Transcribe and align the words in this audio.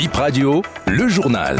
Bip 0.00 0.14
Radio, 0.14 0.62
le 0.86 1.08
journal. 1.08 1.58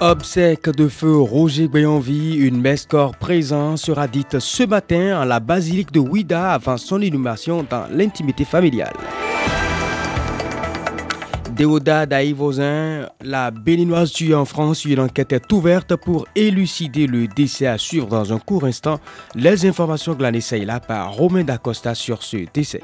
Obsèque 0.00 0.70
de 0.70 0.88
feu 0.88 1.18
Roger 1.18 1.68
Béanvie, 1.68 2.34
une 2.34 2.60
messe 2.60 2.84
corps 2.84 3.16
présent 3.16 3.76
sera 3.76 4.08
dite 4.08 4.40
ce 4.40 4.64
matin 4.64 5.20
à 5.20 5.24
la 5.24 5.38
basilique 5.38 5.92
de 5.92 6.00
Ouida 6.00 6.50
avant 6.50 6.78
son 6.78 7.00
inhumation 7.00 7.64
dans 7.70 7.86
l'intimité 7.92 8.44
familiale. 8.44 8.96
Déoda 11.52 12.06
Daïvosin, 12.06 13.08
la 13.22 13.52
béninoise 13.52 14.10
tuée 14.10 14.34
en 14.34 14.46
France, 14.46 14.84
une 14.84 14.98
enquête 14.98 15.32
est 15.32 15.52
ouverte 15.52 15.94
pour 15.94 16.26
élucider 16.34 17.06
le 17.06 17.28
décès 17.28 17.68
à 17.68 17.78
suivre 17.78 18.08
dans 18.08 18.32
un 18.32 18.40
court 18.40 18.64
instant. 18.64 18.98
Les 19.36 19.64
informations 19.64 20.14
glanées 20.14 20.40
là 20.64 20.80
par 20.80 21.12
Romain 21.12 21.44
Dacosta 21.44 21.94
sur 21.94 22.24
ce 22.24 22.38
décès. 22.52 22.82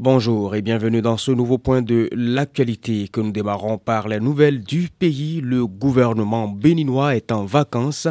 Bonjour 0.00 0.54
et 0.54 0.62
bienvenue 0.62 1.02
dans 1.02 1.16
ce 1.16 1.32
nouveau 1.32 1.58
point 1.58 1.82
de 1.82 2.08
l'actualité 2.12 3.08
que 3.08 3.20
nous 3.20 3.32
démarrons 3.32 3.78
par 3.78 4.06
les 4.06 4.20
nouvelles 4.20 4.62
du 4.62 4.90
pays. 4.96 5.40
Le 5.40 5.66
gouvernement 5.66 6.46
béninois 6.46 7.16
est 7.16 7.32
en 7.32 7.44
vacances. 7.44 8.06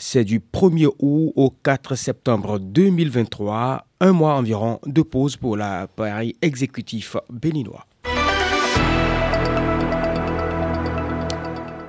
C'est 0.00 0.24
du 0.24 0.40
1er 0.40 0.90
août 0.98 1.32
au 1.36 1.50
4 1.62 1.94
septembre 1.94 2.58
2023, 2.58 3.86
un 4.00 4.12
mois 4.12 4.34
environ 4.34 4.80
de 4.84 5.00
pause 5.02 5.36
pour 5.36 5.56
l'appareil 5.56 6.34
exécutif 6.42 7.16
béninois. 7.30 7.86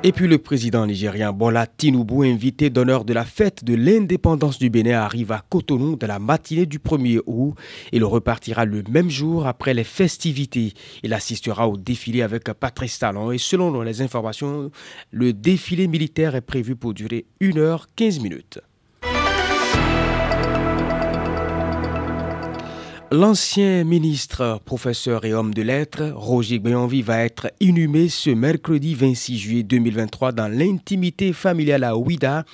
Et 0.02 0.14
puis 0.14 0.28
le 0.28 0.38
président 0.38 0.86
nigérien 0.86 1.34
Bola 1.34 1.68
Tinubu, 1.68 2.26
invité 2.26 2.70
d'honneur 2.70 3.04
de 3.04 3.12
la 3.12 3.26
fête 3.26 3.66
de 3.66 3.76
l'indépendance 3.76 4.58
du 4.58 4.70
Bénin, 4.70 5.02
arrive 5.02 5.34
à 5.34 5.44
Cotonou 5.50 5.98
dans 5.98 6.08
la 6.08 6.20
matinée 6.20 6.66
du 6.66 6.80
1er 6.80 7.20
août. 7.26 7.56
Il 7.92 8.06
repartira 8.06 8.64
le 8.64 8.82
même 8.90 9.10
jour 9.10 9.46
après 9.46 9.74
les 9.74 9.84
festivités. 9.84 10.74
Il 11.04 11.14
assistera 11.14 11.68
au 11.68 11.76
défilé 11.76 12.22
avec 12.22 12.46
Patrice 12.46 12.98
Talon 12.98 13.34
et 13.34 13.38
selon 13.38 13.82
les 13.82 14.02
informations, 14.02 14.72
le 15.12 15.34
défilé 15.34 15.88
militaire 15.88 16.34
est 16.34 16.42
prévu 16.42 16.78
pour 16.78 16.94
durer 16.94 17.26
1 17.42 17.58
heure 17.58 17.88
15 17.98 18.22
minutes. 18.22 18.60
L'ancien 23.12 23.86
ministre, 23.86 24.62
professeur 24.66 25.26
et 25.26 25.34
homme 25.34 25.52
de 25.52 25.64
lettres, 25.64 26.12
Roger 26.14 26.60
Béanvi, 26.60 27.02
va 27.02 27.24
être 27.24 27.52
inhumé 27.60 28.08
ce 28.08 28.30
mercredi 28.30 28.94
26 28.94 29.38
juillet 29.40 29.64
2023 29.64 30.32
dans 30.32 30.48
l'intimité 30.48 31.34
familiale 31.34 31.86
à 31.86 31.98
Ouida. 31.98 32.46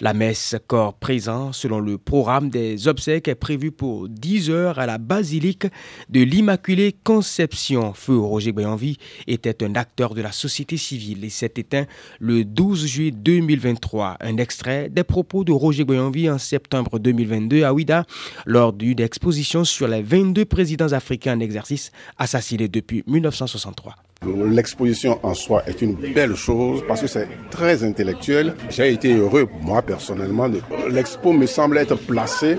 La 0.00 0.12
messe 0.12 0.56
corps 0.66 0.94
présent 0.94 1.52
selon 1.52 1.78
le 1.78 1.96
programme 1.96 2.50
des 2.50 2.88
obsèques 2.88 3.28
est 3.28 3.36
prévue 3.36 3.70
pour 3.70 4.08
10 4.08 4.50
heures 4.50 4.80
à 4.80 4.86
la 4.86 4.98
basilique 4.98 5.68
de 6.08 6.22
l'Immaculée 6.22 6.96
Conception. 7.04 7.92
Feu 7.94 8.18
Roger 8.18 8.50
Béanvi 8.50 8.96
était 9.28 9.62
un 9.62 9.76
acteur 9.76 10.14
de 10.14 10.22
la 10.22 10.32
société 10.32 10.76
civile 10.76 11.24
et 11.24 11.30
s'est 11.30 11.54
éteint 11.54 11.86
le 12.18 12.44
12 12.44 12.84
juillet 12.84 13.12
2023. 13.12 14.16
Un 14.20 14.38
extrait 14.38 14.88
des 14.88 15.04
propos 15.04 15.44
de 15.44 15.52
Roger 15.52 15.84
Béanvi 15.84 16.28
en 16.28 16.38
septembre 16.38 16.98
2022 16.98 17.62
à 17.62 17.72
Ouida 17.72 18.06
lors 18.44 18.72
d'une 18.72 19.00
exposition 19.00 19.62
sur 19.62 19.86
la 19.86 19.99
22 20.02 20.44
présidents 20.44 20.92
africains 20.92 21.36
en 21.36 21.40
exercice 21.40 21.92
assassinés 22.18 22.68
depuis 22.68 23.04
1963. 23.06 23.96
L'exposition 24.26 25.18
en 25.22 25.32
soi 25.32 25.62
est 25.66 25.80
une 25.80 25.94
belle 25.94 26.34
chose 26.34 26.82
parce 26.86 27.00
que 27.00 27.06
c'est 27.06 27.26
très 27.50 27.82
intellectuel. 27.84 28.54
J'ai 28.68 28.92
été 28.92 29.14
heureux, 29.14 29.48
moi 29.62 29.80
personnellement. 29.80 30.46
L'expo 30.90 31.32
me 31.32 31.46
semble 31.46 31.78
être 31.78 31.96
placée 31.96 32.58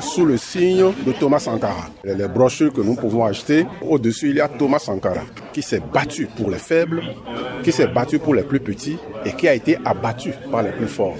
sous 0.00 0.24
le 0.24 0.38
signe 0.38 0.92
de 1.06 1.12
Thomas 1.12 1.40
Sankara. 1.40 1.90
Les 2.04 2.26
brochures 2.26 2.72
que 2.72 2.80
nous 2.80 2.94
pouvons 2.94 3.24
acheter, 3.26 3.66
au-dessus 3.82 4.30
il 4.30 4.36
y 4.36 4.40
a 4.40 4.48
Thomas 4.48 4.78
Sankara 4.78 5.24
qui 5.52 5.60
s'est 5.60 5.82
battu 5.92 6.26
pour 6.26 6.50
les 6.50 6.58
faibles, 6.58 7.02
qui 7.62 7.70
s'est 7.70 7.88
battu 7.88 8.18
pour 8.18 8.34
les 8.34 8.42
plus 8.42 8.60
petits 8.60 8.96
et 9.26 9.32
qui 9.32 9.46
a 9.46 9.54
été 9.54 9.76
abattu 9.84 10.30
par 10.50 10.62
les 10.62 10.72
plus 10.72 10.88
forts. 10.88 11.18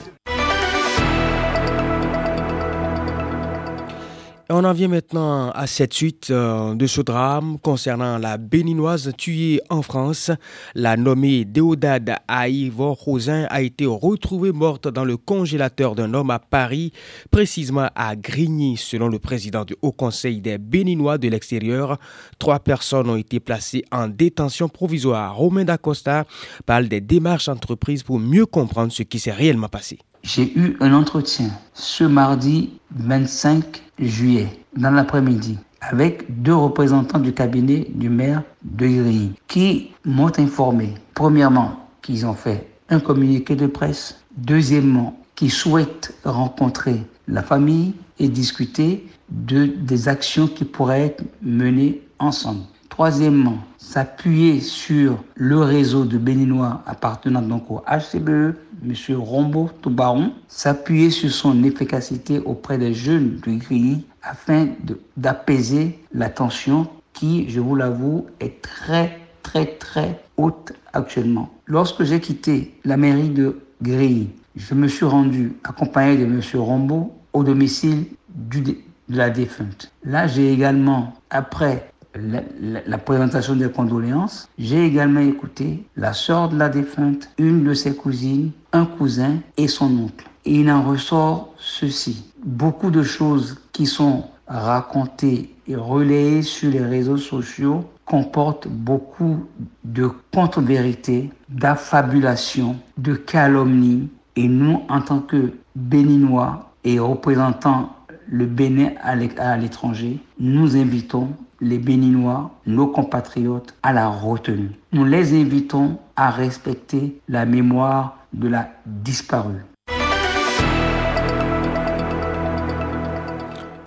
On 4.50 4.62
en 4.65 4.75
vient 4.75 4.88
maintenant 4.88 5.50
à 5.53 5.66
cette 5.66 5.94
suite 5.94 6.28
euh, 6.31 6.75
de 6.75 6.87
ce 6.87 7.00
drame 7.00 7.59
concernant 7.59 8.19
la 8.19 8.37
béninoise 8.37 9.10
tuée 9.16 9.62
en 9.71 9.81
France. 9.81 10.31
La 10.75 10.99
nommée 10.99 11.47
Déodade 11.47 12.16
Aïvo 12.28 12.93
Rosin 12.93 13.47
a 13.49 13.62
été 13.62 13.87
retrouvée 13.87 14.53
morte 14.53 14.87
dans 14.87 15.06
le 15.06 15.16
congélateur 15.16 15.94
d'un 15.94 16.12
homme 16.12 16.31
à 16.31 16.38
Paris, 16.41 16.93
précisément 17.31 17.88
à 17.94 18.16
Grigny, 18.16 18.77
selon 18.77 19.09
le 19.09 19.19
président 19.19 19.65
du 19.65 19.77
Haut 19.81 19.93
Conseil 19.93 20.43
des 20.43 20.59
Béninois 20.59 21.16
de 21.16 21.28
l'extérieur. 21.28 21.99
Trois 22.38 22.59
personnes 22.59 23.09
ont 23.09 23.16
été 23.16 23.41
placées 23.41 23.87
en 23.91 24.09
détention 24.09 24.69
provisoire. 24.69 25.34
Romain 25.34 25.65
Dacosta 25.65 26.26
parle 26.66 26.88
des 26.88 27.00
démarches 27.00 27.49
entreprises 27.49 28.03
pour 28.03 28.19
mieux 28.19 28.44
comprendre 28.44 28.93
ce 28.93 29.05
qui 29.05 29.19
s'est 29.19 29.32
réellement 29.32 29.69
passé. 29.69 29.99
J'ai 30.25 30.59
eu 30.59 30.79
un 30.81 30.95
entretien 30.95 31.51
ce 31.75 32.03
mardi 32.03 32.71
25 32.97 33.83
juillet, 33.99 34.49
dans 34.75 34.91
l'après-midi, 34.91 35.59
avec 35.83 36.41
deux 36.43 36.55
représentants 36.55 37.19
du 37.19 37.35
cabinet 37.35 37.87
du 37.91 38.09
maire 38.09 38.43
de 38.62 38.87
Grilly, 38.87 39.33
qui 39.49 39.91
m'ont 40.07 40.33
informé, 40.39 40.95
premièrement, 41.12 41.91
qu'ils 42.01 42.25
ont 42.25 42.33
fait 42.33 42.67
un 42.89 43.01
communiqué 43.01 43.55
de 43.55 43.67
presse, 43.67 44.19
deuxièmement, 44.39 45.15
qu'ils 45.35 45.53
souhaitent 45.53 46.15
rencontrer 46.25 47.03
la 47.29 47.43
famille 47.43 47.93
et 48.19 48.29
discuter 48.29 49.06
de, 49.29 49.67
des 49.67 50.09
actions 50.09 50.49
qui 50.49 50.65
pourraient 50.65 51.03
être 51.03 51.23
menées 51.43 52.01
ensemble. 52.19 52.62
Troisièmement, 52.94 53.59
s'appuyer 53.77 54.60
sur 54.60 55.19
le 55.34 55.59
réseau 55.59 56.05
de 56.05 56.16
Béninois 56.16 56.81
appartenant 56.87 57.43
donc 57.43 57.69
au 57.69 57.82
HCBE, 57.88 58.55
M. 58.84 58.94
Rombo 59.16 59.69
Toubaron, 59.82 60.32
s'appuyer 60.47 61.10
sur 61.10 61.28
son 61.32 61.65
efficacité 61.65 62.38
auprès 62.38 62.78
des 62.78 62.94
jeunes 62.94 63.41
du 63.43 63.56
Grilly 63.56 64.06
afin 64.22 64.69
d'apaiser 65.16 65.99
la 66.12 66.28
tension 66.28 66.87
qui, 67.15 67.50
je 67.50 67.59
vous 67.59 67.75
l'avoue, 67.75 68.27
est 68.38 68.62
très, 68.62 69.19
très, 69.43 69.66
très 69.66 70.22
haute 70.37 70.72
actuellement. 70.93 71.50
Lorsque 71.66 72.05
j'ai 72.05 72.21
quitté 72.21 72.78
la 72.84 72.97
mairie 72.97 73.31
de 73.31 73.59
Grilly, 73.82 74.28
je 74.55 74.72
me 74.72 74.87
suis 74.87 75.05
rendu 75.05 75.55
accompagné 75.65 76.16
de 76.16 76.26
M. 76.26 76.41
Rombo 76.55 77.12
au 77.32 77.43
domicile 77.43 78.05
de 78.28 78.76
la 79.09 79.31
défunte. 79.31 79.91
Là, 80.05 80.28
j'ai 80.28 80.53
également, 80.53 81.15
après 81.31 81.91
la, 82.17 82.99
présentation 82.99 83.57
des 83.57 83.71
condoléances. 83.71 84.49
J'ai 84.59 84.85
également 84.85 85.21
écouté 85.21 85.85
la 85.97 86.13
sœur 86.13 86.49
de 86.49 86.59
la 86.59 86.69
défunte, 86.69 87.29
une 87.39 87.65
de 87.65 87.75
ses 87.75 87.95
cousines, 87.95 88.53
un 88.73 88.85
cousin 88.85 89.37
et 89.57 89.69
son 89.69 89.87
oncle. 89.99 90.27
Et 90.45 90.61
il 90.61 90.71
en 90.71 90.83
ressort 90.83 91.55
ceci. 91.59 92.25
Beaucoup 92.45 92.91
de 92.91 93.03
choses 93.03 93.59
qui 93.73 93.87
sont 93.87 94.25
racontées 94.47 95.55
et 95.67 95.77
relayées 95.77 96.43
sur 96.43 96.71
les 96.71 96.85
réseaux 96.85 97.17
sociaux 97.17 97.85
comportent 98.05 98.69
beaucoup 98.69 99.47
de 99.85 100.11
contre-vérités, 100.33 101.31
d'affabulation, 101.49 102.77
de 102.99 103.15
calomnie. 103.15 104.11
Et 104.37 104.47
nous, 104.49 104.83
en 104.89 105.01
tant 105.01 105.21
que 105.21 105.53
Béninois 105.75 106.71
et 106.85 106.99
représentants 106.99 107.97
le 108.34 108.47
Bénin 108.47 108.91
à 109.00 109.15
l'étranger, 109.56 110.19
nous 110.41 110.77
invitons 110.77 111.28
les 111.61 111.78
Béninois, 111.78 112.50
nos 112.67 112.89
compatriotes, 112.89 113.77
à 113.84 113.93
la 113.93 114.09
retenue. 114.09 114.72
Nous 114.93 115.05
les 115.05 115.41
invitons 115.41 115.99
à 116.17 116.31
respecter 116.31 117.17
la 117.28 117.47
mémoire 117.47 118.19
de 118.33 118.49
la 118.49 118.71
disparue. 118.87 119.62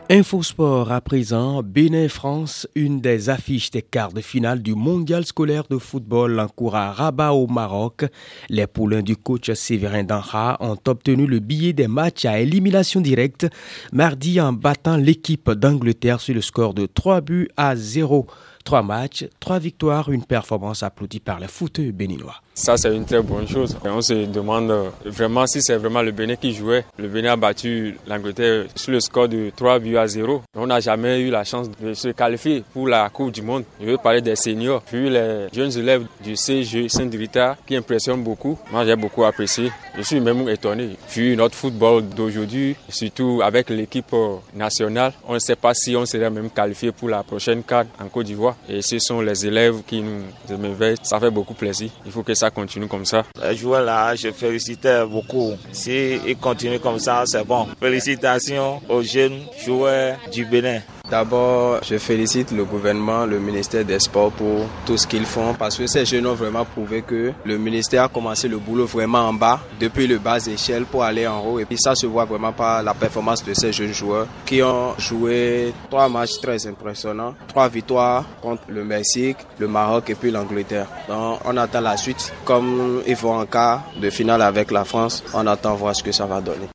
Infosport 0.09 0.89
à 0.93 1.01
présent, 1.01 1.61
Bénin-France, 1.61 2.65
une 2.75 3.01
des 3.01 3.29
affiches 3.29 3.71
des 3.71 3.81
quarts 3.81 4.13
de 4.13 4.21
finale 4.21 4.61
du 4.61 4.73
mondial 4.73 5.25
scolaire 5.25 5.65
de 5.69 5.77
football 5.77 6.39
en 6.39 6.47
cours 6.47 6.77
à 6.77 6.93
Rabat 6.93 7.33
au 7.33 7.45
Maroc. 7.47 8.05
Les 8.47 8.67
poulains 8.67 9.01
du 9.01 9.17
coach 9.17 9.51
Séverin 9.51 10.05
Danra 10.05 10.55
ont 10.61 10.77
obtenu 10.87 11.27
le 11.27 11.39
billet 11.39 11.73
des 11.73 11.89
matchs 11.89 12.23
à 12.23 12.39
élimination 12.39 13.01
directe 13.01 13.47
mardi 13.91 14.39
en 14.39 14.53
battant 14.53 14.95
l'équipe 14.95 15.51
d'Angleterre 15.51 16.21
sur 16.21 16.35
le 16.35 16.41
score 16.41 16.73
de 16.73 16.85
3 16.85 17.19
buts 17.19 17.49
à 17.57 17.75
0. 17.75 18.27
Trois 18.67 18.83
matchs, 18.83 19.23
trois 19.39 19.59
victoires, 19.59 20.09
une 20.09 20.25
performance 20.25 20.83
applaudie 20.83 21.21
par 21.21 21.39
les 21.39 21.47
footeux 21.47 21.93
béninois. 21.93 22.41
Ça, 22.53 22.75
c'est 22.75 22.93
une 22.93 23.05
très 23.05 23.21
bonne 23.21 23.47
chose. 23.47 23.77
on 23.85 24.01
se 24.01 24.25
demande 24.25 24.73
vraiment 25.05 25.47
si 25.47 25.61
c'est 25.61 25.77
vraiment 25.77 26.01
le 26.01 26.11
Bénin 26.11 26.35
qui 26.35 26.53
jouait. 26.53 26.83
Le 26.97 27.07
Bénin 27.07 27.33
a 27.33 27.35
battu 27.37 27.97
l'Angleterre 28.07 28.65
sur 28.75 28.91
le 28.91 28.99
score 28.99 29.29
de 29.29 29.51
3 29.55 29.79
buts 29.79 29.95
à 29.95 30.07
0. 30.07 30.41
On 30.55 30.67
n'a 30.67 30.81
jamais 30.81 31.21
eu 31.21 31.29
la 31.29 31.45
chance 31.45 31.69
de 31.79 31.93
se 31.93 32.09
qualifier 32.09 32.63
pour 32.73 32.89
la 32.89 33.07
Coupe 33.09 33.31
du 33.31 33.41
Monde. 33.41 33.63
Je 33.79 33.85
veux 33.85 33.97
parler 33.97 34.21
des 34.21 34.35
seniors. 34.35 34.83
Vu 34.91 35.09
les 35.09 35.47
jeunes 35.53 35.77
élèves 35.77 36.05
du 36.21 36.35
CG 36.35 36.89
Saint-Rita 36.89 37.55
qui 37.65 37.75
impressionnent 37.75 38.23
beaucoup, 38.23 38.57
moi 38.71 38.83
j'ai 38.85 38.95
beaucoup 38.97 39.23
apprécié. 39.23 39.71
Je 39.95 40.01
suis 40.01 40.19
même 40.19 40.49
étonné. 40.49 40.97
Vu 41.11 41.37
notre 41.37 41.55
football 41.55 42.09
d'aujourd'hui, 42.09 42.75
surtout 42.89 43.39
avec 43.43 43.69
l'équipe 43.69 44.13
nationale, 44.53 45.13
on 45.25 45.35
ne 45.35 45.39
sait 45.39 45.55
pas 45.55 45.73
si 45.73 45.95
on 45.95 46.05
serait 46.05 46.29
même 46.29 46.49
qualifié 46.49 46.91
pour 46.91 47.07
la 47.07 47.23
prochaine 47.23 47.63
CAD 47.63 47.87
en 48.01 48.09
Côte 48.09 48.25
d'Ivoire. 48.25 48.56
Et 48.69 48.81
ce 48.81 48.99
sont 48.99 49.21
les 49.21 49.45
élèves 49.45 49.81
qui 49.87 50.01
nous 50.01 50.23
émerveillent. 50.49 50.97
Ça 51.03 51.19
fait 51.19 51.31
beaucoup 51.31 51.53
plaisir. 51.53 51.89
Il 52.05 52.11
faut 52.11 52.23
que 52.23 52.33
ça 52.33 52.49
continue 52.49 52.87
comme 52.87 53.05
ça. 53.05 53.23
Les 53.41 53.55
joueurs 53.55 53.81
là, 53.83 54.13
je 54.15 54.31
félicite 54.31 54.87
beaucoup. 55.09 55.53
Si 55.71 56.19
ils 56.27 56.37
continuent 56.37 56.79
comme 56.79 56.99
ça, 56.99 57.23
c'est 57.25 57.45
bon. 57.45 57.67
Félicitations 57.79 58.81
aux 58.89 59.01
jeunes 59.01 59.41
joueurs 59.65 60.17
du 60.31 60.45
Bénin. 60.45 60.81
D'abord, 61.09 61.79
je 61.83 61.97
félicite 61.97 62.51
le 62.51 62.65
gouvernement, 62.65 63.25
le 63.25 63.39
ministère 63.39 63.85
des 63.85 63.99
Sports 63.99 64.31
pour 64.33 64.65
tout 64.85 64.97
ce 64.97 65.07
qu'ils 65.07 65.25
font 65.25 65.53
parce 65.53 65.77
que 65.77 65.87
ces 65.87 66.05
jeunes 66.05 66.27
ont 66.27 66.33
vraiment 66.33 66.65
prouvé 66.65 67.01
que 67.01 67.31
le 67.45 67.57
ministère 67.57 68.03
a 68.03 68.07
commencé 68.09 68.49
le 68.49 68.57
boulot 68.57 68.85
vraiment 68.85 69.19
en 69.29 69.33
bas, 69.33 69.61
depuis 69.79 70.05
le 70.05 70.17
bas 70.17 70.37
échelle 70.45 70.83
pour 70.85 71.03
aller 71.03 71.25
en 71.25 71.39
haut. 71.45 71.59
Et 71.59 71.65
puis 71.65 71.77
ça 71.77 71.95
se 71.95 72.05
voit 72.07 72.25
vraiment 72.25 72.51
par 72.51 72.83
la 72.83 72.93
performance 72.93 73.43
de 73.43 73.53
ces 73.53 73.71
jeunes 73.71 73.93
joueurs 73.93 74.27
qui 74.45 74.61
ont 74.61 74.95
joué 74.97 75.73
trois 75.89 76.09
matchs 76.09 76.41
très 76.41 76.67
impressionnants, 76.67 77.35
trois 77.47 77.69
victoires 77.69 78.25
contre 78.41 78.63
le 78.67 78.83
Mexique, 78.83 79.37
le 79.59 79.67
Maroc 79.69 80.09
et 80.09 80.15
puis 80.15 80.29
l'Angleterre. 80.29 80.87
Donc 81.07 81.39
on 81.45 81.55
attend 81.55 81.81
la 81.81 81.95
suite. 81.95 82.33
Comme 82.43 83.01
ils 83.07 83.15
vont 83.15 83.39
en 83.39 83.45
cas 83.45 83.81
de 84.01 84.09
finale 84.09 84.41
avec 84.41 84.71
la 84.71 84.83
France, 84.83 85.23
on 85.33 85.47
attend 85.47 85.75
voir 85.75 85.95
ce 85.95 86.03
que 86.03 86.11
ça 86.11 86.25
va 86.25 86.41
donner. 86.41 86.67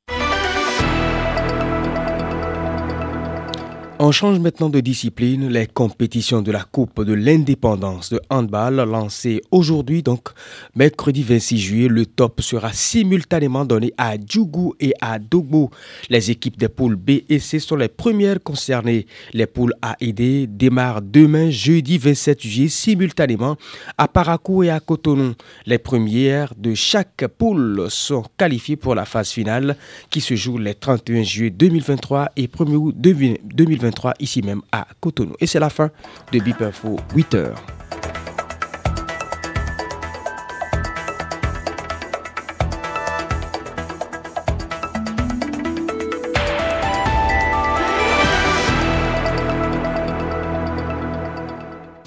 On 4.05 4.11
change 4.11 4.37
maintenant 4.39 4.69
de 4.69 4.81
discipline. 4.81 5.47
Les 5.47 5.65
compétitions 5.65 6.41
de 6.41 6.51
la 6.51 6.65
Coupe 6.65 7.05
de 7.05 7.13
l'indépendance 7.13 8.11
de 8.11 8.19
handball 8.29 8.75
lancées 8.85 9.39
aujourd'hui, 9.49 10.03
donc 10.03 10.27
mercredi 10.75 11.23
26 11.23 11.57
juillet, 11.57 11.87
le 11.87 12.05
top 12.05 12.41
sera 12.41 12.73
simultanément 12.73 13.63
donné 13.63 13.93
à 13.97 14.15
Djougou 14.17 14.75
et 14.81 14.93
à 14.99 15.19
Dogbo. 15.19 15.71
Les 16.09 16.31
équipes 16.31 16.57
des 16.57 16.67
poules 16.67 16.97
B 16.97 17.21
et 17.29 17.39
C 17.39 17.59
sont 17.59 17.77
les 17.77 17.87
premières 17.87 18.43
concernées. 18.43 19.07
Les 19.31 19.47
poules 19.47 19.73
A 19.81 19.95
et 20.01 20.11
D 20.11 20.47
démarrent 20.47 21.01
demain, 21.01 21.49
jeudi 21.49 21.97
27 21.97 22.41
juillet, 22.41 22.67
simultanément 22.67 23.55
à 23.97 24.09
Parakou 24.09 24.63
et 24.63 24.69
à 24.69 24.81
Cotonou. 24.81 25.33
Les 25.65 25.77
premières 25.77 26.53
de 26.57 26.73
chaque 26.73 27.25
poule 27.37 27.85
sont 27.87 28.25
qualifiées 28.37 28.75
pour 28.75 28.95
la 28.95 29.05
phase 29.05 29.29
finale 29.29 29.77
qui 30.09 30.19
se 30.19 30.35
joue 30.35 30.57
les 30.57 30.75
31 30.75 31.23
juillet 31.23 31.51
2023 31.51 32.31
et 32.35 32.47
1er 32.47 32.75
août 32.75 32.95
2023 32.97 33.92
ici 34.19 34.41
même 34.41 34.61
à 34.71 34.87
Cotonou. 34.99 35.35
Et 35.39 35.47
c'est 35.47 35.59
la 35.59 35.69
fin 35.69 35.89
de 36.31 36.39
Bip 36.39 36.61
Info 36.61 36.97
8 37.15 37.35
heures. 37.35 37.61